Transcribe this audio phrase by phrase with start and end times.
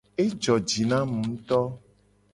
[0.23, 1.59] Ejo ji na mu nguto.